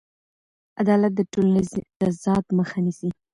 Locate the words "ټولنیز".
1.31-1.69